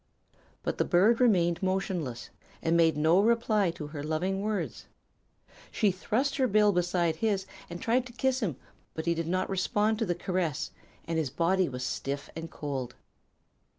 "But 0.63 0.79
the 0.79 0.83
bird 0.83 1.21
remained 1.21 1.61
motionless 1.61 2.31
and 2.63 2.75
made 2.75 2.97
no 2.97 3.19
reply 3.21 3.69
to 3.69 3.85
her 3.85 4.01
loving 4.01 4.41
words. 4.41 4.87
She 5.69 5.91
thrust 5.91 6.37
her 6.37 6.47
bill 6.47 6.71
beside 6.71 7.17
his 7.17 7.45
and 7.69 7.79
tried 7.79 8.07
to 8.07 8.13
kiss 8.13 8.39
him, 8.39 8.55
but 8.95 9.05
he 9.05 9.13
did 9.13 9.27
not 9.27 9.47
respond 9.47 9.99
to 9.99 10.07
the 10.07 10.15
caress 10.15 10.71
and 11.05 11.19
his 11.19 11.29
body 11.29 11.69
was 11.69 11.85
stiff 11.85 12.31
and 12.35 12.49
cold. 12.49 12.95